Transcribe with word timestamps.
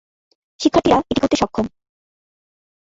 শিক্ষার্থীরা 0.59 0.97
এটি 1.01 1.19
করতে 1.21 1.35
সক্ষম। 1.35 1.65